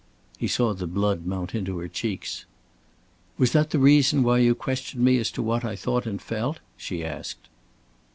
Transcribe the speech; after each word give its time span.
He 0.39 0.47
saw 0.47 0.73
the 0.73 0.87
blood 0.87 1.27
mount 1.27 1.53
into 1.53 1.77
her 1.77 1.87
cheeks. 1.87 2.45
"Was 3.37 3.51
that 3.51 3.69
the 3.69 3.77
reason 3.77 4.23
why 4.23 4.39
you 4.39 4.55
questioned 4.55 5.05
me 5.05 5.19
as 5.19 5.29
to 5.29 5.43
what 5.43 5.63
I 5.63 5.75
thought 5.75 6.07
and 6.07 6.19
felt?" 6.19 6.59
she 6.75 7.05
asked. 7.05 7.47